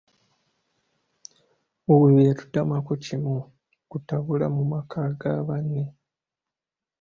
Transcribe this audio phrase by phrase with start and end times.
[1.93, 3.35] Oyo yatutamako kimu
[3.89, 5.83] kutabula mu maka ga banne.